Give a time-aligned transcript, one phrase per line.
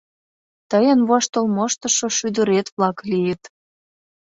[0.69, 3.41] Тыйын воштыл моштышо шӱдырет-влак лийыт!